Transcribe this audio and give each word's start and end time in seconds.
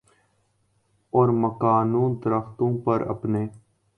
اور 1.13 1.29
مکانوں 1.41 2.07
درختوں 2.23 2.71
پر 2.85 3.01
اپنے 3.09 3.45